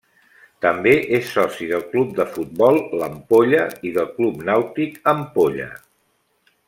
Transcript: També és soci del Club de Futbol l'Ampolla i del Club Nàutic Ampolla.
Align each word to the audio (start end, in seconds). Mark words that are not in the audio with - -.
També 0.65 0.93
és 1.17 1.27
soci 1.33 1.67
del 1.71 1.83
Club 1.91 2.15
de 2.21 2.25
Futbol 2.37 2.81
l'Ampolla 3.01 3.67
i 3.91 3.93
del 3.99 4.09
Club 4.17 4.41
Nàutic 4.49 4.99
Ampolla. 5.13 5.69